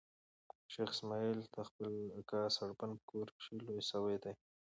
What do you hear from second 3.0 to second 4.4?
کور کښي لوی سوی دئ.